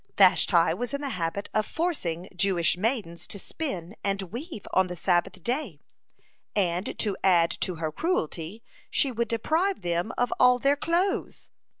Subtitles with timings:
[0.17, 4.95] Vashti was in the habit of forcing Jewish maidens to spin and weave on the
[4.95, 5.79] Sabbath day,
[6.55, 11.49] and to add to her cruelty, she would deprive them of all their clothes.